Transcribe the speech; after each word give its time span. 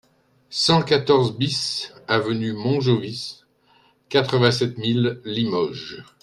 cent 0.49 0.81
quatorze 0.81 1.37
BIS 1.37 1.93
avenue 2.07 2.53
Montjovis, 2.53 3.43
quatre-vingt-sept 4.09 4.79
mille 4.79 5.21
Limoges 5.25 6.03